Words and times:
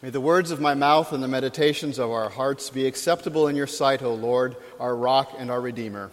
May 0.00 0.10
the 0.10 0.20
words 0.20 0.52
of 0.52 0.60
my 0.60 0.74
mouth 0.74 1.12
and 1.12 1.20
the 1.20 1.26
meditations 1.26 1.98
of 1.98 2.12
our 2.12 2.28
hearts 2.28 2.70
be 2.70 2.86
acceptable 2.86 3.48
in 3.48 3.56
your 3.56 3.66
sight, 3.66 4.00
O 4.00 4.14
Lord, 4.14 4.54
our 4.78 4.94
rock 4.94 5.34
and 5.36 5.50
our 5.50 5.60
Redeemer. 5.60 6.12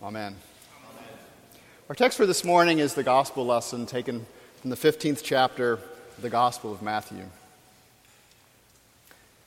Amen. 0.00 0.36
Amen. 0.94 1.12
Our 1.88 1.96
text 1.96 2.16
for 2.16 2.24
this 2.24 2.44
morning 2.44 2.78
is 2.78 2.94
the 2.94 3.02
gospel 3.02 3.44
lesson 3.44 3.84
taken 3.84 4.24
from 4.60 4.70
the 4.70 4.76
15th 4.76 5.24
chapter 5.24 5.72
of 5.72 5.82
the 6.20 6.30
Gospel 6.30 6.72
of 6.72 6.82
Matthew. 6.82 7.24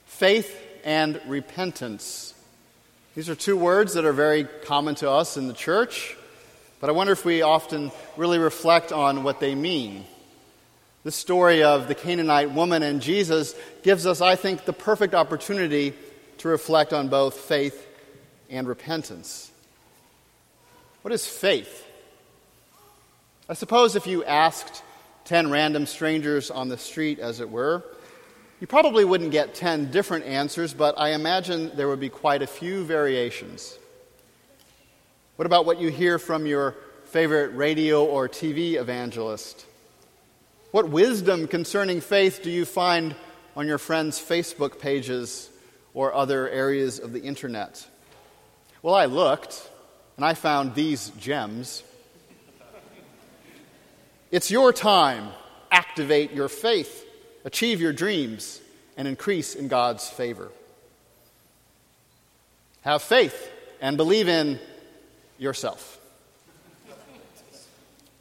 Faith 0.08 0.62
and 0.84 1.22
repentance. 1.26 2.34
These 3.16 3.30
are 3.30 3.36
two 3.36 3.56
words 3.56 3.94
that 3.94 4.04
are 4.04 4.12
very 4.12 4.44
common 4.44 4.96
to 4.96 5.10
us 5.10 5.38
in 5.38 5.48
the 5.48 5.54
church, 5.54 6.18
but 6.82 6.90
I 6.90 6.92
wonder 6.92 7.14
if 7.14 7.24
we 7.24 7.44
often 7.44 7.94
really 8.18 8.40
reflect 8.40 8.92
on 8.92 9.24
what 9.24 9.40
they 9.40 9.56
mean. 9.56 10.04
The 11.10 11.14
story 11.14 11.64
of 11.64 11.88
the 11.88 11.96
Canaanite 11.96 12.52
woman 12.52 12.84
and 12.84 13.02
Jesus 13.02 13.56
gives 13.82 14.06
us, 14.06 14.22
I 14.22 14.36
think, 14.36 14.66
the 14.66 14.74
perfect 14.74 15.16
opportunity 15.16 15.96
to 16.38 16.48
reflect 16.48 16.94
on 16.94 17.08
both 17.08 17.34
faith 17.34 17.88
and 18.48 18.68
repentance. 18.68 19.50
What 21.02 21.12
is 21.12 21.26
faith? 21.26 21.84
I 23.50 23.56
suppose 23.56 23.96
if 23.96 24.06
you 24.06 24.24
asked 24.24 24.84
10 25.26 25.50
random 25.50 25.88
strangers 25.88 26.52
on 26.52 26.70
the 26.70 26.78
street, 26.78 27.18
as 27.18 27.40
it 27.40 27.50
were, 27.50 27.84
you 28.60 28.68
probably 28.68 29.04
wouldn't 29.04 29.32
get 29.32 29.56
10 29.56 29.90
different 29.90 30.26
answers, 30.26 30.76
but 30.76 30.94
I 31.00 31.14
imagine 31.14 31.76
there 31.76 31.88
would 31.88 32.00
be 32.00 32.10
quite 32.10 32.44
a 32.44 32.48
few 32.48 32.84
variations. 32.84 33.80
What 35.38 35.48
about 35.48 35.66
what 35.66 35.82
you 35.82 35.90
hear 35.90 36.20
from 36.20 36.46
your 36.46 36.76
favorite 37.06 37.56
radio 37.56 38.06
or 38.06 38.30
TV 38.30 38.76
evangelist? 38.76 39.66
What 40.72 40.90
wisdom 40.90 41.48
concerning 41.48 42.00
faith 42.00 42.42
do 42.44 42.52
you 42.52 42.64
find 42.64 43.16
on 43.56 43.66
your 43.66 43.80
friends' 43.80 44.20
Facebook 44.20 44.80
pages 44.80 45.50
or 45.96 46.14
other 46.14 46.48
areas 46.48 47.00
of 47.00 47.12
the 47.12 47.22
internet? 47.22 47.88
Well, 48.84 48.94
I 48.94 49.06
looked 49.06 49.68
and 50.16 50.24
I 50.24 50.36
found 50.36 50.76
these 50.76 51.10
gems. 51.18 51.82
It's 54.30 54.52
your 54.52 54.72
time. 54.72 55.30
Activate 55.72 56.34
your 56.34 56.50
faith, 56.50 57.04
achieve 57.46 57.82
your 57.82 57.94
dreams, 57.94 58.62
and 58.96 59.08
increase 59.08 59.56
in 59.56 59.70
God's 59.70 60.08
favor. 60.08 60.50
Have 62.82 63.02
faith 63.02 63.52
and 63.82 63.98
believe 63.98 64.28
in 64.28 64.60
yourself. 65.40 66.00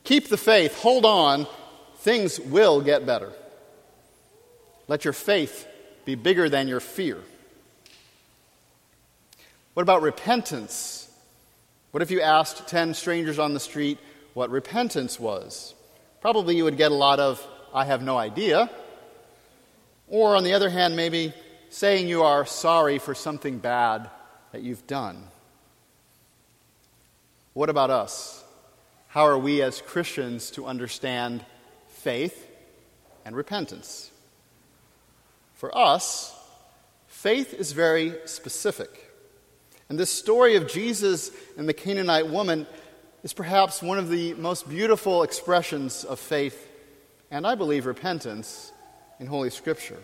Keep 0.04 0.28
the 0.28 0.38
faith, 0.38 0.78
hold 0.78 1.04
on, 1.04 1.46
things 2.08 2.40
will 2.40 2.80
get 2.80 3.04
better. 3.04 3.30
Let 4.86 5.04
your 5.04 5.12
faith 5.12 5.68
be 6.06 6.14
bigger 6.14 6.48
than 6.48 6.66
your 6.66 6.80
fear. 6.80 7.18
What 9.74 9.82
about 9.82 10.00
repentance? 10.00 11.10
What 11.90 12.02
if 12.02 12.10
you 12.10 12.22
asked 12.22 12.66
10 12.66 12.94
strangers 12.94 13.38
on 13.38 13.52
the 13.52 13.60
street 13.60 13.98
what 14.32 14.48
repentance 14.48 15.20
was? 15.20 15.74
Probably 16.22 16.56
you 16.56 16.64
would 16.64 16.78
get 16.78 16.92
a 16.92 16.94
lot 16.94 17.20
of, 17.20 17.46
I 17.74 17.84
have 17.84 18.00
no 18.00 18.16
idea. 18.16 18.70
Or, 20.08 20.34
on 20.34 20.44
the 20.44 20.54
other 20.54 20.70
hand, 20.70 20.96
maybe 20.96 21.34
saying 21.68 22.08
you 22.08 22.22
are 22.22 22.46
sorry 22.46 22.98
for 22.98 23.14
something 23.14 23.58
bad 23.58 24.08
that 24.52 24.62
you've 24.62 24.86
done. 24.86 25.24
What 27.52 27.68
about 27.68 27.90
us? 27.90 28.42
How 29.08 29.26
are 29.26 29.38
we 29.38 29.60
as 29.60 29.82
Christians 29.82 30.50
to 30.52 30.64
understand 30.64 31.44
faith 31.98 32.48
and 33.24 33.36
repentance. 33.36 34.10
For 35.54 35.76
us, 35.76 36.34
faith 37.08 37.52
is 37.52 37.72
very 37.72 38.14
specific. 38.24 39.10
And 39.88 39.98
this 39.98 40.10
story 40.10 40.56
of 40.56 40.68
Jesus 40.68 41.30
and 41.56 41.68
the 41.68 41.74
Canaanite 41.74 42.28
woman 42.28 42.66
is 43.24 43.32
perhaps 43.32 43.82
one 43.82 43.98
of 43.98 44.08
the 44.08 44.34
most 44.34 44.68
beautiful 44.68 45.24
expressions 45.24 46.04
of 46.04 46.20
faith 46.20 46.66
and, 47.30 47.46
I 47.46 47.56
believe, 47.56 47.84
repentance 47.84 48.72
in 49.18 49.26
Holy 49.26 49.50
Scripture. 49.50 49.98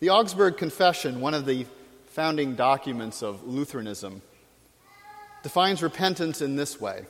The 0.00 0.10
Augsburg 0.10 0.56
Confession, 0.56 1.20
one 1.20 1.34
of 1.34 1.46
the 1.46 1.66
founding 2.06 2.56
documents 2.56 3.22
of 3.22 3.46
Lutheranism, 3.46 4.22
defines 5.42 5.82
repentance 5.82 6.42
in 6.42 6.56
this 6.56 6.80
way 6.80 7.04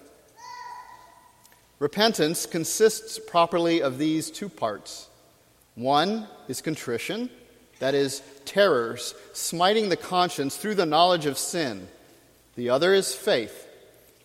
Repentance 1.81 2.45
consists 2.45 3.19
properly 3.19 3.83
of 3.83 3.97
these 3.97 4.31
two 4.31 4.51
parts. 4.51 5.09
One 5.75 6.29
is 6.47 6.61
contrition, 6.61 7.31
that 7.79 7.95
is, 7.95 8.23
terrors, 8.45 9.15
smiting 9.33 9.89
the 9.89 9.97
conscience 9.97 10.57
through 10.57 10.75
the 10.75 10.85
knowledge 10.85 11.25
of 11.25 11.39
sin. 11.39 11.89
The 12.55 12.69
other 12.69 12.93
is 12.93 13.15
faith, 13.15 13.67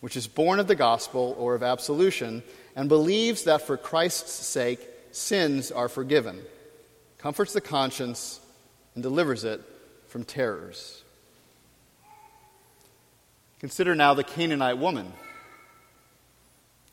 which 0.00 0.18
is 0.18 0.26
born 0.26 0.60
of 0.60 0.66
the 0.68 0.74
gospel 0.74 1.34
or 1.38 1.54
of 1.54 1.62
absolution 1.62 2.42
and 2.76 2.90
believes 2.90 3.44
that 3.44 3.62
for 3.62 3.78
Christ's 3.78 4.32
sake 4.32 4.86
sins 5.10 5.72
are 5.72 5.88
forgiven, 5.88 6.42
comforts 7.16 7.54
the 7.54 7.62
conscience, 7.62 8.38
and 8.94 9.02
delivers 9.02 9.44
it 9.44 9.62
from 10.08 10.24
terrors. 10.24 11.02
Consider 13.60 13.94
now 13.94 14.12
the 14.12 14.24
Canaanite 14.24 14.76
woman. 14.76 15.10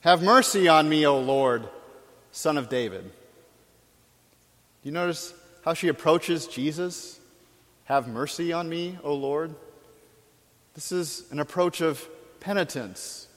Have 0.04 0.22
mercy 0.22 0.68
on 0.68 0.90
me, 0.90 1.08
O 1.08 1.18
Lord, 1.18 1.64
son 2.34 2.58
of 2.58 2.68
David. 2.68 3.04
Do 3.04 3.10
you 4.84 4.92
notice 4.92 5.34
how 5.64 5.76
she 5.76 5.88
approaches 5.88 6.46
Jesus? 6.46 7.22
Have 7.86 8.10
mercy 8.10 8.52
on 8.52 8.68
me, 8.68 8.98
O 9.02 9.14
Lord. 9.14 9.56
This 10.74 10.92
is 10.92 11.24
an 11.32 11.40
approach 11.40 11.80
of 11.80 12.06
penitence, 12.42 13.30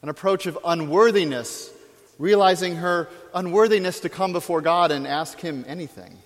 an 0.00 0.08
approach 0.08 0.46
of 0.46 0.58
unworthiness, 0.64 1.70
realizing 2.18 2.76
her 2.76 3.10
unworthiness 3.34 4.00
to 4.00 4.08
come 4.08 4.32
before 4.32 4.62
God 4.62 4.92
and 4.92 5.06
ask 5.06 5.38
Him 5.38 5.66
anything. 5.68 6.16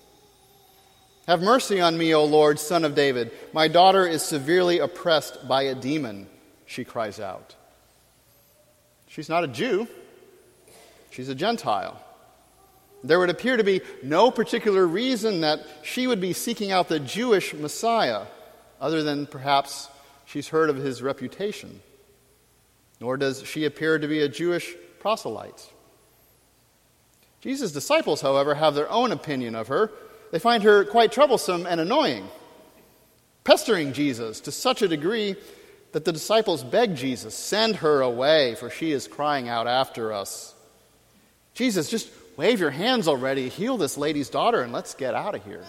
Have 1.27 1.41
mercy 1.41 1.81
on 1.81 1.97
me, 1.97 2.15
O 2.15 2.23
Lord, 2.23 2.61
son 2.61 2.85
of 2.85 2.95
David. 2.95 3.29
My 3.51 3.67
daughter 3.67 4.07
is 4.07 4.23
severely 4.23 4.79
oppressed 4.79 5.49
by 5.49 5.63
a 5.63 5.75
demon, 5.75 6.27
she 6.65 6.85
cries 6.85 7.19
out. 7.19 7.55
She's 9.15 9.29
not 9.29 9.45
a 9.45 9.47
Jew, 9.47 9.87
she's 11.09 11.29
a 11.29 11.35
Gentile. 11.35 11.97
There 13.01 13.17
would 13.17 13.29
appear 13.29 13.55
to 13.55 13.63
be 13.63 13.79
no 14.03 14.29
particular 14.29 14.85
reason 14.85 15.39
that 15.39 15.65
she 15.83 16.05
would 16.05 16.19
be 16.19 16.33
seeking 16.33 16.73
out 16.73 16.89
the 16.89 16.99
Jewish 16.99 17.53
Messiah, 17.53 18.23
other 18.81 19.03
than 19.03 19.25
perhaps 19.25 19.87
she's 20.25 20.49
heard 20.49 20.69
of 20.69 20.75
his 20.75 21.01
reputation. 21.01 21.79
Nor 22.99 23.15
does 23.15 23.41
she 23.47 23.63
appear 23.63 23.97
to 23.97 24.05
be 24.05 24.19
a 24.19 24.27
Jewish 24.27 24.75
proselyte. 24.99 25.71
Jesus' 27.39 27.71
disciples, 27.71 28.19
however, 28.19 28.55
have 28.55 28.75
their 28.75 28.91
own 28.91 29.13
opinion 29.13 29.55
of 29.55 29.69
her. 29.69 29.91
They 30.33 30.39
find 30.39 30.61
her 30.63 30.83
quite 30.83 31.13
troublesome 31.13 31.65
and 31.65 31.79
annoying, 31.79 32.27
pestering 33.45 33.93
Jesus 33.93 34.41
to 34.41 34.51
such 34.51 34.81
a 34.81 34.89
degree 34.89 35.37
that 35.95 36.03
the 36.03 36.11
disciples 36.11 36.61
begged 36.61 36.97
Jesus, 36.97 37.33
Send 37.33 37.77
her 37.77 38.01
away, 38.01 38.55
for 38.55 38.69
she 38.69 38.91
is 38.91 39.07
crying 39.07 39.47
out 39.47 39.65
after 39.65 40.11
us. 40.11 40.53
Jesus, 41.53 41.89
just 41.89 42.09
wave 42.35 42.59
your 42.59 42.69
hands 42.69 43.07
already, 43.07 43.47
heal 43.47 43.77
this 43.77 43.97
lady's 43.97 44.27
daughter, 44.29 44.61
and 44.61 44.73
let's 44.73 44.93
get 44.93 45.15
out 45.15 45.35
of 45.35 45.45
here. 45.45 45.63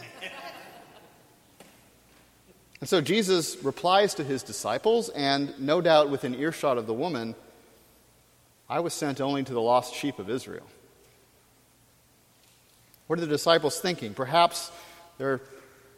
and 2.80 2.88
so 2.88 3.00
Jesus 3.00 3.56
replies 3.62 4.14
to 4.14 4.24
his 4.24 4.42
disciples, 4.42 5.10
and 5.10 5.60
no 5.60 5.80
doubt 5.80 6.10
within 6.10 6.34
earshot 6.34 6.76
of 6.76 6.88
the 6.88 6.92
woman, 6.92 7.36
I 8.68 8.80
was 8.80 8.94
sent 8.94 9.20
only 9.20 9.44
to 9.44 9.52
the 9.52 9.60
lost 9.60 9.94
sheep 9.94 10.18
of 10.18 10.28
Israel. 10.28 10.66
What 13.06 13.20
are 13.20 13.22
the 13.22 13.28
disciples 13.28 13.78
thinking? 13.78 14.12
Perhaps 14.12 14.72
they're, 15.18 15.40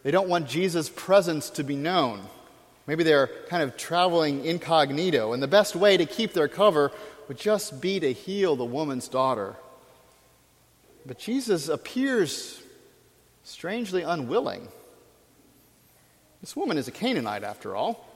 they 0.03 0.11
don't 0.11 0.29
want 0.29 0.51
Jesus' 0.51 0.91
presence 0.91 1.49
to 1.49 1.65
be 1.65 1.77
known. 1.77 2.21
Maybe 2.89 3.05
they're 3.05 3.27
kind 3.49 3.63
of 3.63 3.77
traveling 3.77 4.47
incognito, 4.47 5.35
and 5.35 5.43
the 5.43 5.47
best 5.47 5.77
way 5.77 5.99
to 5.99 6.07
keep 6.07 6.33
their 6.33 6.49
cover 6.49 6.91
would 7.29 7.39
just 7.39 7.83
be 7.83 8.01
to 8.01 8.15
heal 8.15 8.57
the 8.57 8.65
woman's 8.65 9.09
daughter. 9.09 9.57
But 11.05 11.19
Jesus 11.19 11.69
appears 11.69 12.63
strangely 13.45 14.03
unwilling. 14.05 14.69
This 16.41 16.57
woman 16.57 16.79
is 16.79 16.89
a 16.89 16.91
Canaanite, 16.91 17.45
after 17.45 17.77
all, 17.77 18.09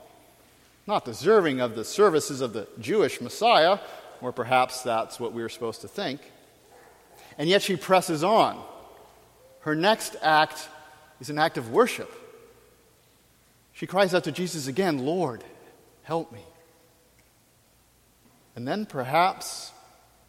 not 0.87 1.05
deserving 1.05 1.61
of 1.61 1.75
the 1.75 1.85
services 1.85 2.41
of 2.41 2.53
the 2.53 2.67
Jewish 2.79 3.21
Messiah, 3.21 3.77
or 4.21 4.31
perhaps 4.31 4.81
that's 4.81 5.19
what 5.19 5.33
we 5.33 5.43
were 5.43 5.49
supposed 5.49 5.81
to 5.81 5.87
think. 5.87 6.19
And 7.37 7.47
yet 7.47 7.61
she 7.61 7.75
presses 7.75 8.23
on. 8.23 8.59
Her 9.59 9.75
next 9.75 10.15
act 10.23 10.67
is 11.19 11.29
an 11.29 11.37
act 11.37 11.59
of 11.59 11.69
worship. 11.69 12.11
She 13.73 13.87
cries 13.87 14.13
out 14.13 14.23
to 14.25 14.31
Jesus 14.31 14.67
again, 14.67 14.99
Lord, 14.99 15.43
help 16.03 16.31
me. 16.31 16.41
And 18.55 18.67
then 18.67 18.85
perhaps 18.85 19.71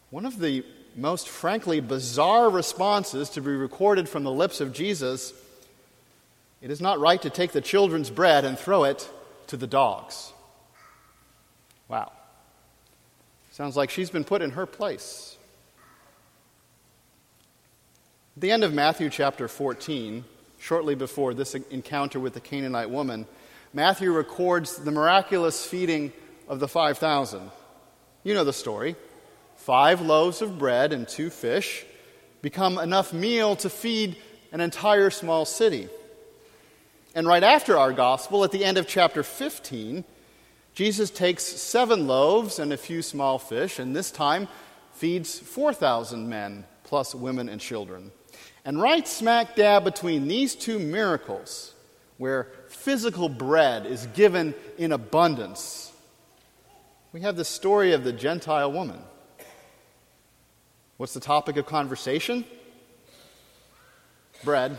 one 0.09 0.25
of 0.25 0.39
the 0.39 0.65
most 0.95 1.29
frankly 1.29 1.79
bizarre 1.79 2.49
responses 2.49 3.29
to 3.31 3.41
be 3.41 3.51
recorded 3.51 4.09
from 4.09 4.23
the 4.23 4.31
lips 4.31 4.61
of 4.61 4.73
Jesus, 4.73 5.33
it 6.61 6.71
is 6.71 6.81
not 6.81 6.99
right 6.99 7.21
to 7.21 7.29
take 7.29 7.51
the 7.51 7.61
children's 7.61 8.09
bread 8.09 8.45
and 8.45 8.57
throw 8.57 8.85
it 8.85 9.09
to 9.47 9.57
the 9.57 9.67
dogs. 9.67 10.31
Wow. 11.87 12.11
Sounds 13.51 13.77
like 13.77 13.89
she's 13.89 14.09
been 14.09 14.23
put 14.23 14.41
in 14.41 14.51
her 14.51 14.65
place. 14.65 15.37
At 18.35 18.41
the 18.41 18.51
end 18.51 18.63
of 18.63 18.73
Matthew 18.73 19.09
chapter 19.09 19.47
14, 19.47 20.25
shortly 20.65 20.95
before 20.95 21.35
this 21.35 21.53
encounter 21.53 22.19
with 22.19 22.33
the 22.33 22.39
Canaanite 22.39 22.89
woman, 22.89 23.27
Matthew 23.71 24.11
records 24.11 24.77
the 24.77 24.89
miraculous 24.89 25.63
feeding 25.63 26.11
of 26.47 26.59
the 26.59 26.67
5,000. 26.67 27.51
You 28.23 28.33
know 28.33 28.43
the 28.43 28.51
story. 28.51 28.95
Five 29.57 30.01
loaves 30.01 30.41
of 30.41 30.57
bread 30.57 30.91
and 30.91 31.07
two 31.07 31.29
fish 31.29 31.85
become 32.41 32.79
enough 32.79 33.13
meal 33.13 33.55
to 33.57 33.69
feed 33.69 34.17
an 34.51 34.59
entire 34.59 35.11
small 35.11 35.45
city. 35.45 35.87
And 37.13 37.27
right 37.27 37.43
after 37.43 37.77
our 37.77 37.93
gospel, 37.93 38.43
at 38.43 38.51
the 38.51 38.65
end 38.65 38.79
of 38.79 38.87
chapter 38.87 39.21
15, 39.21 40.03
Jesus 40.73 41.11
takes 41.11 41.43
seven 41.43 42.07
loaves 42.07 42.57
and 42.57 42.73
a 42.73 42.77
few 42.77 43.03
small 43.03 43.37
fish, 43.37 43.77
and 43.77 43.95
this 43.95 44.09
time 44.09 44.47
feeds 44.93 45.37
4,000 45.37 46.27
men, 46.27 46.65
plus 46.83 47.13
women 47.13 47.49
and 47.49 47.61
children. 47.61 48.11
And 48.63 48.81
right 48.81 49.07
smack 49.07 49.55
dab 49.55 49.83
between 49.83 50.27
these 50.27 50.55
two 50.55 50.79
miracles, 50.79 51.73
where 52.17 52.47
physical 52.67 53.29
bread 53.29 53.85
is 53.85 54.07
given 54.07 54.55
in 54.77 54.91
abundance, 54.91 55.91
we 57.11 57.21
have 57.21 57.35
the 57.35 57.45
story 57.45 57.93
of 57.93 58.03
the 58.03 58.11
Gentile 58.11 58.71
woman. 58.71 58.99
What's 60.97 61.13
the 61.13 61.19
topic 61.19 61.57
of 61.57 61.65
conversation? 61.65 62.45
Bread. 64.43 64.77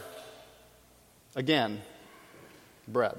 Again, 1.34 1.82
bread. 2.88 3.16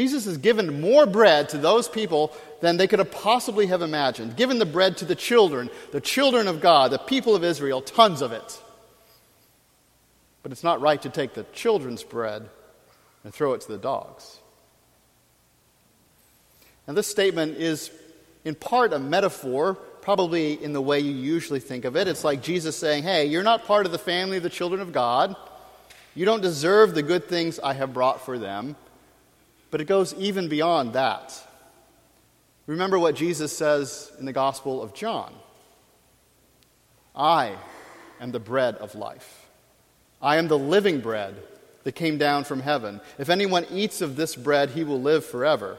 Jesus 0.00 0.24
has 0.24 0.38
given 0.38 0.80
more 0.80 1.04
bread 1.04 1.50
to 1.50 1.58
those 1.58 1.86
people 1.86 2.34
than 2.62 2.78
they 2.78 2.86
could 2.86 3.00
have 3.00 3.10
possibly 3.10 3.66
have 3.66 3.82
imagined. 3.82 4.34
Given 4.34 4.58
the 4.58 4.64
bread 4.64 4.96
to 4.96 5.04
the 5.04 5.14
children, 5.14 5.68
the 5.92 6.00
children 6.00 6.48
of 6.48 6.62
God, 6.62 6.90
the 6.90 6.96
people 6.96 7.36
of 7.36 7.44
Israel, 7.44 7.82
tons 7.82 8.22
of 8.22 8.32
it. 8.32 8.62
But 10.42 10.52
it's 10.52 10.64
not 10.64 10.80
right 10.80 11.02
to 11.02 11.10
take 11.10 11.34
the 11.34 11.42
children's 11.52 12.02
bread 12.02 12.48
and 13.24 13.34
throw 13.34 13.52
it 13.52 13.60
to 13.60 13.72
the 13.72 13.76
dogs. 13.76 14.38
And 16.86 16.96
this 16.96 17.06
statement 17.06 17.58
is 17.58 17.90
in 18.46 18.54
part 18.54 18.94
a 18.94 18.98
metaphor, 18.98 19.74
probably 20.00 20.54
in 20.64 20.72
the 20.72 20.80
way 20.80 21.00
you 21.00 21.12
usually 21.12 21.60
think 21.60 21.84
of 21.84 21.94
it. 21.94 22.08
It's 22.08 22.24
like 22.24 22.40
Jesus 22.42 22.74
saying, 22.74 23.02
Hey, 23.02 23.26
you're 23.26 23.42
not 23.42 23.66
part 23.66 23.84
of 23.84 23.92
the 23.92 23.98
family 23.98 24.38
of 24.38 24.42
the 24.42 24.48
children 24.48 24.80
of 24.80 24.94
God. 24.94 25.36
You 26.14 26.24
don't 26.24 26.40
deserve 26.40 26.94
the 26.94 27.02
good 27.02 27.28
things 27.28 27.60
I 27.60 27.74
have 27.74 27.92
brought 27.92 28.24
for 28.24 28.38
them. 28.38 28.76
But 29.70 29.80
it 29.80 29.86
goes 29.86 30.14
even 30.14 30.48
beyond 30.48 30.94
that. 30.94 31.40
Remember 32.66 32.98
what 32.98 33.14
Jesus 33.14 33.56
says 33.56 34.12
in 34.18 34.26
the 34.26 34.32
Gospel 34.32 34.82
of 34.82 34.94
John 34.94 35.32
I 37.14 37.56
am 38.20 38.32
the 38.32 38.40
bread 38.40 38.76
of 38.76 38.94
life. 38.94 39.46
I 40.22 40.36
am 40.36 40.48
the 40.48 40.58
living 40.58 41.00
bread 41.00 41.34
that 41.84 41.92
came 41.92 42.18
down 42.18 42.44
from 42.44 42.60
heaven. 42.60 43.00
If 43.18 43.30
anyone 43.30 43.66
eats 43.70 44.00
of 44.00 44.16
this 44.16 44.36
bread, 44.36 44.70
he 44.70 44.84
will 44.84 45.00
live 45.00 45.24
forever. 45.24 45.78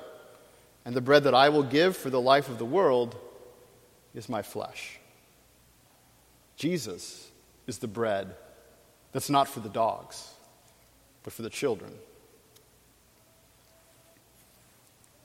And 0.83 0.95
the 0.95 1.01
bread 1.01 1.23
that 1.25 1.35
I 1.35 1.49
will 1.49 1.63
give 1.63 1.95
for 1.95 2.09
the 2.09 2.19
life 2.19 2.49
of 2.49 2.57
the 2.57 2.65
world 2.65 3.15
is 4.15 4.27
my 4.27 4.41
flesh. 4.41 4.99
Jesus 6.55 7.29
is 7.67 7.77
the 7.77 7.88
bread 7.88 8.35
that's 9.11 9.29
not 9.29 9.47
for 9.47 9.59
the 9.59 9.69
dogs, 9.69 10.27
but 11.23 11.33
for 11.33 11.43
the 11.43 11.49
children. 11.49 11.93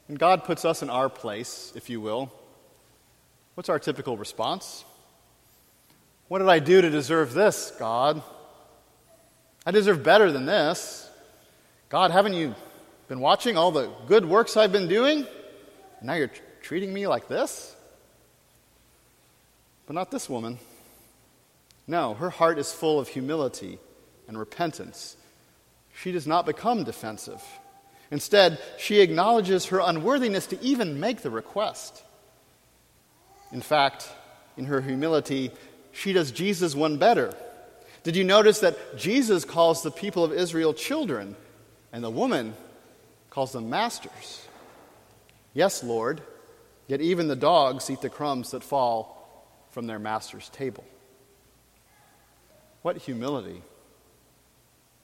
And 0.09 0.19
God 0.19 0.45
puts 0.45 0.65
us 0.65 0.83
in 0.83 0.91
our 0.91 1.09
place, 1.09 1.73
if 1.75 1.91
you 1.91 2.01
will. 2.01 2.33
What's 3.55 3.69
our 3.69 3.79
typical 3.79 4.17
response? 4.17 4.85
What 6.29 6.39
did 6.39 6.49
I 6.49 6.59
do 6.59 6.81
to 6.81 6.91
deserve 6.91 7.33
this, 7.33 7.73
God? 7.79 8.23
I 9.65 9.71
deserve 9.71 10.03
better 10.03 10.31
than 10.31 10.47
this. 10.47 11.09
God, 11.89 12.11
haven't 12.11 12.35
you 12.35 12.55
been 13.09 13.21
watching 13.21 13.57
all 13.57 13.71
the 13.71 13.91
good 14.07 14.25
works 14.25 14.57
I've 14.57 14.73
been 14.73 14.89
doing? 14.89 15.19
And 15.99 16.07
now 16.07 16.15
you're 16.15 16.29
t- 16.29 16.41
treating 16.63 16.93
me 16.93 17.07
like 17.07 17.29
this? 17.29 17.75
But 19.87 19.95
not 19.95 20.11
this 20.11 20.29
woman. 20.29 20.59
No, 21.87 22.15
her 22.15 22.31
heart 22.31 22.59
is 22.59 22.73
full 22.73 22.99
of 22.99 23.09
humility 23.09 23.79
and 24.27 24.39
repentance. 24.39 25.17
She 25.95 26.13
does 26.13 26.27
not 26.27 26.45
become 26.45 26.85
defensive. 26.85 27.43
Instead, 28.11 28.59
she 28.79 29.01
acknowledges 29.01 29.67
her 29.67 29.81
unworthiness 29.81 30.47
to 30.47 30.63
even 30.63 31.01
make 31.01 31.23
the 31.23 31.31
request. 31.31 32.03
In 33.53 33.61
fact, 33.61 34.09
in 34.57 34.67
her 34.67 34.81
humility, 34.81 35.51
she 35.93 36.13
does 36.13 36.31
Jesus 36.31 36.75
one 36.75 36.99
better. 36.99 37.35
Did 38.03 38.17
you 38.17 38.25
notice 38.25 38.61
that 38.61 38.97
Jesus 38.97 39.45
calls 39.45 39.83
the 39.83 39.91
people 39.91 40.23
of 40.25 40.33
Israel 40.33 40.73
children, 40.73 41.35
and 41.93 42.05
the 42.05 42.11
woman 42.11 42.55
calls 43.31 43.53
them 43.53 43.69
masters? 43.69 44.47
Yes, 45.55 45.83
Lord, 45.83 46.21
yet 46.87 47.01
even 47.01 47.29
the 47.29 47.37
dogs 47.37 47.91
eat 47.91 48.01
the 48.01 48.09
crumbs 48.09 48.53
that 48.53 48.63
fall 48.63 49.17
from 49.71 49.87
their 49.87 49.99
master's 49.99 50.49
table. 50.51 50.85
What 52.83 52.99
humility! 52.99 53.63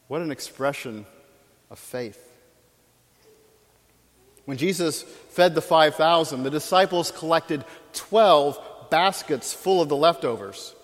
What 0.08 0.20
an 0.20 0.30
expression 0.30 1.06
of 1.70 1.78
faith. 1.78 2.31
When 4.44 4.56
Jesus 4.56 5.02
fed 5.02 5.54
the 5.54 5.62
5,000, 5.62 6.42
the 6.42 6.50
disciples 6.50 7.10
collected 7.10 7.64
12 7.92 8.90
baskets 8.90 9.54
full 9.54 9.80
of 9.80 9.88
the 9.88 9.96
leftovers. 9.96 10.74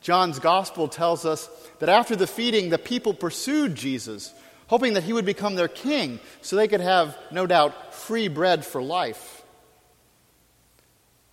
John's 0.00 0.38
gospel 0.38 0.88
tells 0.88 1.24
us 1.24 1.48
that 1.78 1.88
after 1.88 2.16
the 2.16 2.26
feeding, 2.26 2.70
the 2.70 2.78
people 2.78 3.12
pursued 3.12 3.74
Jesus, 3.74 4.32
hoping 4.66 4.94
that 4.94 5.04
he 5.04 5.12
would 5.12 5.26
become 5.26 5.54
their 5.54 5.68
king 5.68 6.20
so 6.42 6.56
they 6.56 6.68
could 6.68 6.80
have, 6.80 7.16
no 7.30 7.46
doubt, 7.46 7.94
free 7.94 8.28
bread 8.28 8.64
for 8.64 8.82
life. 8.82 9.42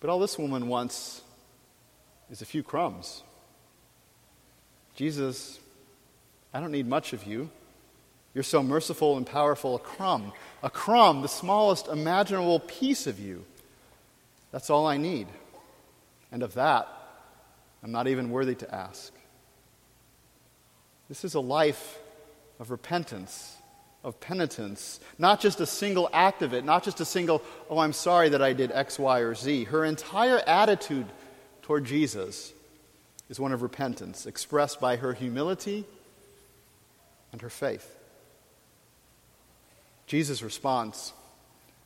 But 0.00 0.10
all 0.10 0.18
this 0.18 0.38
woman 0.38 0.68
wants 0.68 1.22
is 2.30 2.42
a 2.42 2.46
few 2.46 2.62
crumbs. 2.62 3.22
Jesus, 4.94 5.58
I 6.52 6.60
don't 6.60 6.72
need 6.72 6.88
much 6.88 7.12
of 7.12 7.24
you. 7.24 7.50
You're 8.38 8.44
so 8.44 8.62
merciful 8.62 9.16
and 9.16 9.26
powerful. 9.26 9.74
A 9.74 9.80
crumb, 9.80 10.32
a 10.62 10.70
crumb, 10.70 11.22
the 11.22 11.28
smallest 11.28 11.88
imaginable 11.88 12.60
piece 12.60 13.08
of 13.08 13.18
you. 13.18 13.44
That's 14.52 14.70
all 14.70 14.86
I 14.86 14.96
need. 14.96 15.26
And 16.30 16.44
of 16.44 16.54
that, 16.54 16.86
I'm 17.82 17.90
not 17.90 18.06
even 18.06 18.30
worthy 18.30 18.54
to 18.54 18.72
ask. 18.72 19.12
This 21.08 21.24
is 21.24 21.34
a 21.34 21.40
life 21.40 21.98
of 22.60 22.70
repentance, 22.70 23.56
of 24.04 24.20
penitence, 24.20 25.00
not 25.18 25.40
just 25.40 25.58
a 25.58 25.66
single 25.66 26.08
act 26.12 26.42
of 26.42 26.54
it, 26.54 26.64
not 26.64 26.84
just 26.84 27.00
a 27.00 27.04
single, 27.04 27.42
oh, 27.68 27.80
I'm 27.80 27.92
sorry 27.92 28.28
that 28.28 28.40
I 28.40 28.52
did 28.52 28.70
X, 28.70 29.00
Y, 29.00 29.18
or 29.18 29.34
Z. 29.34 29.64
Her 29.64 29.84
entire 29.84 30.38
attitude 30.46 31.06
toward 31.62 31.86
Jesus 31.86 32.52
is 33.28 33.40
one 33.40 33.50
of 33.50 33.62
repentance, 33.62 34.26
expressed 34.26 34.80
by 34.80 34.94
her 34.94 35.12
humility 35.12 35.84
and 37.32 37.40
her 37.40 37.50
faith. 37.50 37.96
Jesus 40.08 40.42
responds, 40.42 41.12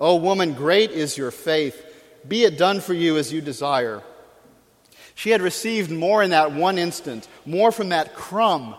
O 0.01 0.17
woman, 0.17 0.55
great 0.55 0.93
is 0.93 1.19
your 1.19 1.31
faith. 1.31 1.85
Be 2.27 2.45
it 2.45 2.57
done 2.57 2.81
for 2.81 2.95
you 2.95 3.19
as 3.19 3.33
you 3.33 3.41
desire. 3.41 4.03
She 5.15 5.31
had 5.31 5.43
received 5.43 5.91
more 5.91 6.23
in 6.23 6.31
that 6.31 6.53
one 6.53 6.79
instant, 6.79 7.29
more 7.45 7.73
from 7.73 7.91
that 7.91 8.15
crumb, 8.15 8.77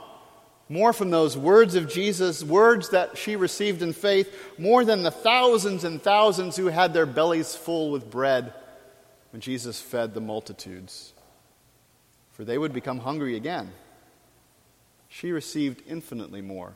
more 0.69 0.93
from 0.93 1.11
those 1.11 1.37
words 1.37 1.75
of 1.75 1.89
Jesus, 1.89 2.43
words 2.43 2.89
that 2.89 3.17
she 3.17 3.35
received 3.35 3.81
in 3.81 3.93
faith, 3.93 4.33
more 4.57 4.85
than 4.85 5.03
the 5.03 5.11
thousands 5.11 5.83
and 5.83 6.01
thousands 6.01 6.55
who 6.55 6.67
had 6.67 6.93
their 6.93 7.05
bellies 7.05 7.53
full 7.53 7.91
with 7.91 8.09
bread 8.09 8.53
when 9.31 9.41
Jesus 9.41 9.81
fed 9.81 10.13
the 10.13 10.21
multitudes. 10.21 11.13
For 12.31 12.45
they 12.45 12.57
would 12.57 12.73
become 12.73 12.99
hungry 12.99 13.35
again. 13.35 13.71
She 15.09 15.31
received 15.31 15.83
infinitely 15.87 16.41
more. 16.41 16.73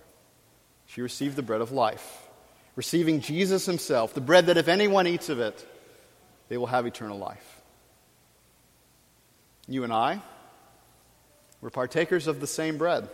She 0.85 1.01
received 1.01 1.35
the 1.35 1.41
bread 1.41 1.61
of 1.61 1.71
life, 1.71 2.26
receiving 2.77 3.19
Jesus 3.19 3.65
himself, 3.65 4.13
the 4.13 4.21
bread 4.21 4.45
that 4.45 4.55
if 4.55 4.69
anyone 4.69 5.07
eats 5.07 5.27
of 5.29 5.39
it, 5.39 5.65
they 6.47 6.57
will 6.57 6.67
have 6.67 6.85
eternal 6.85 7.17
life. 7.17 7.61
You 9.67 9.83
and 9.83 9.91
I, 9.91 10.21
we're 11.59 11.71
partakers 11.71 12.27
of 12.27 12.39
the 12.39 12.47
same 12.47 12.77
bread. 12.77 13.09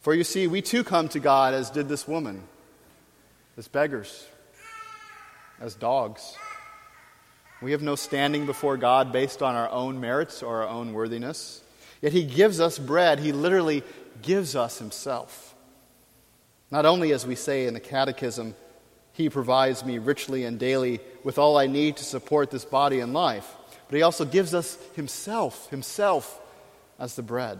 For 0.00 0.12
you 0.14 0.24
see, 0.24 0.48
we 0.48 0.62
too 0.62 0.82
come 0.82 1.08
to 1.10 1.20
God 1.20 1.54
as 1.54 1.70
did 1.70 1.88
this 1.88 2.08
woman, 2.08 2.42
as 3.56 3.68
beggars, 3.68 4.26
as 5.60 5.76
dogs. 5.76 6.36
We 7.62 7.70
have 7.70 7.82
no 7.82 7.94
standing 7.94 8.46
before 8.46 8.76
God 8.76 9.12
based 9.12 9.42
on 9.42 9.54
our 9.54 9.70
own 9.70 10.00
merits 10.00 10.42
or 10.42 10.62
our 10.62 10.68
own 10.68 10.92
worthiness. 10.92 11.62
Yet 12.02 12.12
He 12.12 12.24
gives 12.24 12.58
us 12.58 12.78
bread. 12.80 13.20
He 13.20 13.30
literally 13.30 13.84
gives 14.22 14.56
us 14.56 14.78
Himself. 14.78 15.49
Not 16.70 16.86
only, 16.86 17.12
as 17.12 17.26
we 17.26 17.34
say 17.34 17.66
in 17.66 17.74
the 17.74 17.80
Catechism, 17.80 18.54
He 19.12 19.28
provides 19.28 19.84
me 19.84 19.98
richly 19.98 20.44
and 20.44 20.58
daily 20.58 21.00
with 21.24 21.38
all 21.38 21.58
I 21.58 21.66
need 21.66 21.96
to 21.96 22.04
support 22.04 22.50
this 22.50 22.64
body 22.64 23.00
and 23.00 23.12
life, 23.12 23.56
but 23.88 23.96
He 23.96 24.02
also 24.02 24.24
gives 24.24 24.54
us 24.54 24.78
Himself, 24.94 25.68
Himself 25.70 26.40
as 26.98 27.16
the 27.16 27.22
bread. 27.22 27.58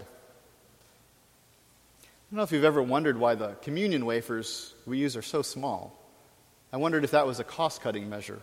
I 2.02 2.06
don't 2.30 2.36
know 2.36 2.42
if 2.44 2.52
you've 2.52 2.62
ever 2.64 2.82
wondered 2.82 3.18
why 3.18 3.34
the 3.34 3.56
communion 3.62 4.06
wafers 4.06 4.72
we 4.86 4.98
use 4.98 5.16
are 5.16 5.22
so 5.22 5.42
small. 5.42 5.96
I 6.72 6.76
wondered 6.76 7.02
if 7.02 7.10
that 7.10 7.26
was 7.26 7.40
a 7.40 7.44
cost 7.44 7.80
cutting 7.80 8.08
measure. 8.08 8.38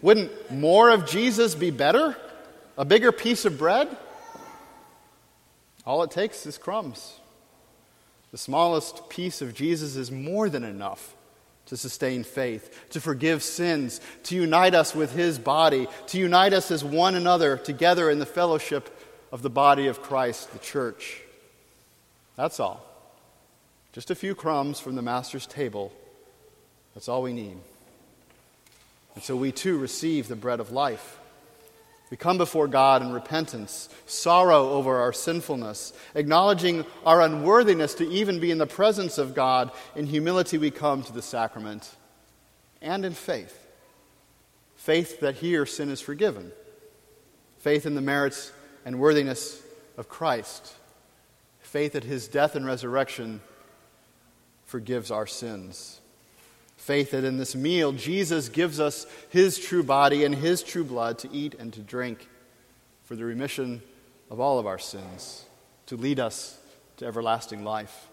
Wouldn't 0.00 0.50
more 0.50 0.88
of 0.88 1.06
Jesus 1.06 1.54
be 1.54 1.70
better? 1.70 2.16
A 2.78 2.84
bigger 2.86 3.12
piece 3.12 3.44
of 3.44 3.58
bread? 3.58 3.94
All 5.86 6.02
it 6.02 6.10
takes 6.10 6.46
is 6.46 6.56
crumbs. 6.56 7.20
The 8.34 8.38
smallest 8.38 9.08
piece 9.08 9.42
of 9.42 9.54
Jesus 9.54 9.94
is 9.94 10.10
more 10.10 10.48
than 10.48 10.64
enough 10.64 11.14
to 11.66 11.76
sustain 11.76 12.24
faith, 12.24 12.90
to 12.90 13.00
forgive 13.00 13.44
sins, 13.44 14.00
to 14.24 14.34
unite 14.34 14.74
us 14.74 14.92
with 14.92 15.14
His 15.14 15.38
body, 15.38 15.86
to 16.08 16.18
unite 16.18 16.52
us 16.52 16.72
as 16.72 16.82
one 16.82 17.14
another 17.14 17.56
together 17.56 18.10
in 18.10 18.18
the 18.18 18.26
fellowship 18.26 18.90
of 19.30 19.42
the 19.42 19.50
body 19.50 19.86
of 19.86 20.02
Christ, 20.02 20.52
the 20.52 20.58
church. 20.58 21.20
That's 22.34 22.58
all. 22.58 22.84
Just 23.92 24.10
a 24.10 24.16
few 24.16 24.34
crumbs 24.34 24.80
from 24.80 24.96
the 24.96 25.00
Master's 25.00 25.46
table. 25.46 25.92
That's 26.94 27.08
all 27.08 27.22
we 27.22 27.34
need. 27.34 27.58
And 29.14 29.22
so 29.22 29.36
we 29.36 29.52
too 29.52 29.78
receive 29.78 30.26
the 30.26 30.34
bread 30.34 30.58
of 30.58 30.72
life. 30.72 31.20
We 32.10 32.16
come 32.16 32.38
before 32.38 32.68
God 32.68 33.02
in 33.02 33.12
repentance, 33.12 33.88
sorrow 34.06 34.70
over 34.70 34.98
our 34.98 35.12
sinfulness, 35.12 35.92
acknowledging 36.14 36.84
our 37.04 37.22
unworthiness 37.22 37.94
to 37.94 38.08
even 38.08 38.40
be 38.40 38.50
in 38.50 38.58
the 38.58 38.66
presence 38.66 39.18
of 39.18 39.34
God. 39.34 39.72
In 39.96 40.06
humility, 40.06 40.58
we 40.58 40.70
come 40.70 41.02
to 41.02 41.12
the 41.12 41.22
sacrament 41.22 41.90
and 42.82 43.04
in 43.04 43.14
faith. 43.14 43.58
Faith 44.76 45.20
that 45.20 45.36
here 45.36 45.64
sin 45.64 45.88
is 45.88 46.00
forgiven, 46.00 46.52
faith 47.58 47.86
in 47.86 47.94
the 47.94 48.02
merits 48.02 48.52
and 48.84 49.00
worthiness 49.00 49.62
of 49.96 50.08
Christ, 50.08 50.74
faith 51.60 51.94
that 51.94 52.04
his 52.04 52.28
death 52.28 52.54
and 52.54 52.66
resurrection 52.66 53.40
forgives 54.66 55.10
our 55.10 55.26
sins. 55.26 56.00
Faith 56.76 57.12
that 57.12 57.24
in 57.24 57.38
this 57.38 57.54
meal, 57.54 57.92
Jesus 57.92 58.48
gives 58.48 58.78
us 58.78 59.06
his 59.30 59.58
true 59.58 59.82
body 59.82 60.24
and 60.24 60.34
his 60.34 60.62
true 60.62 60.84
blood 60.84 61.18
to 61.20 61.30
eat 61.32 61.54
and 61.54 61.72
to 61.72 61.80
drink 61.80 62.28
for 63.04 63.16
the 63.16 63.24
remission 63.24 63.82
of 64.30 64.40
all 64.40 64.58
of 64.58 64.66
our 64.66 64.78
sins, 64.78 65.44
to 65.86 65.96
lead 65.96 66.20
us 66.20 66.58
to 66.96 67.06
everlasting 67.06 67.64
life. 67.64 68.08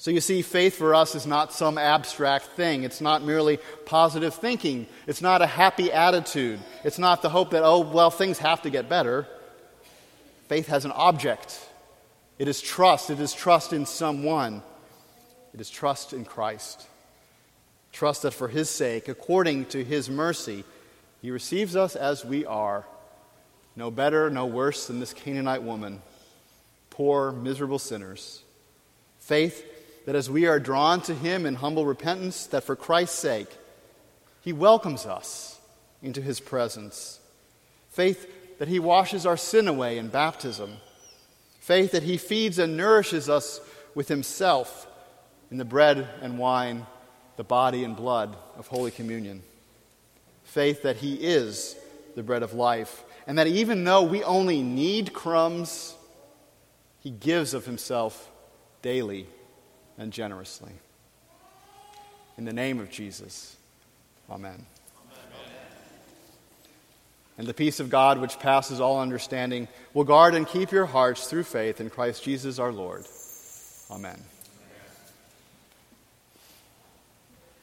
So 0.00 0.12
you 0.12 0.20
see, 0.20 0.42
faith 0.42 0.76
for 0.76 0.94
us 0.94 1.16
is 1.16 1.26
not 1.26 1.52
some 1.52 1.76
abstract 1.76 2.46
thing. 2.46 2.84
It's 2.84 3.00
not 3.00 3.24
merely 3.24 3.58
positive 3.84 4.32
thinking. 4.32 4.86
It's 5.08 5.20
not 5.20 5.42
a 5.42 5.46
happy 5.46 5.90
attitude. 5.90 6.60
It's 6.84 7.00
not 7.00 7.20
the 7.20 7.28
hope 7.28 7.50
that, 7.50 7.64
oh, 7.64 7.80
well, 7.80 8.10
things 8.10 8.38
have 8.38 8.62
to 8.62 8.70
get 8.70 8.88
better. 8.88 9.26
Faith 10.46 10.68
has 10.68 10.84
an 10.84 10.92
object. 10.92 11.58
It 12.38 12.46
is 12.46 12.60
trust. 12.60 13.10
It 13.10 13.18
is 13.18 13.34
trust 13.34 13.72
in 13.72 13.86
someone. 13.86 14.62
It 15.54 15.60
is 15.60 15.70
trust 15.70 16.12
in 16.12 16.24
Christ. 16.24 16.86
Trust 17.92 18.22
that 18.22 18.34
for 18.34 18.48
His 18.48 18.68
sake, 18.68 19.08
according 19.08 19.66
to 19.66 19.82
His 19.82 20.10
mercy, 20.10 20.64
He 21.22 21.30
receives 21.30 21.76
us 21.76 21.96
as 21.96 22.24
we 22.24 22.44
are, 22.44 22.84
no 23.76 23.90
better, 23.90 24.28
no 24.30 24.46
worse 24.46 24.86
than 24.86 25.00
this 25.00 25.14
Canaanite 25.14 25.62
woman, 25.62 26.02
poor, 26.90 27.32
miserable 27.32 27.78
sinners. 27.78 28.42
Faith 29.20 29.64
that 30.06 30.16
as 30.16 30.30
we 30.30 30.46
are 30.46 30.58
drawn 30.58 31.00
to 31.02 31.14
Him 31.14 31.46
in 31.46 31.54
humble 31.54 31.86
repentance, 31.86 32.46
that 32.46 32.64
for 32.64 32.76
Christ's 32.76 33.18
sake, 33.18 33.48
He 34.42 34.52
welcomes 34.52 35.06
us 35.06 35.58
into 36.02 36.22
His 36.22 36.40
presence. 36.40 37.20
Faith 37.90 38.58
that 38.58 38.68
He 38.68 38.78
washes 38.78 39.26
our 39.26 39.36
sin 39.36 39.68
away 39.68 39.98
in 39.98 40.08
baptism. 40.08 40.78
Faith 41.60 41.92
that 41.92 42.02
He 42.02 42.16
feeds 42.16 42.58
and 42.58 42.76
nourishes 42.76 43.28
us 43.28 43.60
with 43.94 44.08
Himself 44.08 44.87
in 45.50 45.56
the 45.56 45.64
bread 45.64 46.08
and 46.20 46.38
wine, 46.38 46.86
the 47.36 47.44
body 47.44 47.84
and 47.84 47.96
blood 47.96 48.36
of 48.56 48.66
Holy 48.66 48.90
Communion. 48.90 49.42
Faith 50.44 50.82
that 50.82 50.96
He 50.96 51.14
is 51.14 51.76
the 52.14 52.22
bread 52.22 52.42
of 52.42 52.54
life, 52.54 53.04
and 53.26 53.38
that 53.38 53.46
even 53.46 53.84
though 53.84 54.02
we 54.02 54.24
only 54.24 54.62
need 54.62 55.12
crumbs, 55.12 55.94
He 57.00 57.10
gives 57.10 57.54
of 57.54 57.66
Himself 57.66 58.30
daily 58.82 59.26
and 59.96 60.12
generously. 60.12 60.72
In 62.36 62.44
the 62.44 62.52
name 62.52 62.80
of 62.80 62.90
Jesus, 62.90 63.56
Amen. 64.30 64.66
And 67.38 67.46
the 67.46 67.54
peace 67.54 67.78
of 67.78 67.88
God, 67.88 68.18
which 68.18 68.38
passes 68.40 68.80
all 68.80 69.00
understanding, 69.00 69.68
will 69.94 70.04
guard 70.04 70.34
and 70.34 70.46
keep 70.46 70.72
your 70.72 70.86
hearts 70.86 71.28
through 71.28 71.44
faith 71.44 71.80
in 71.80 71.88
Christ 71.88 72.24
Jesus 72.24 72.58
our 72.58 72.72
Lord. 72.72 73.06
Amen. 73.90 74.20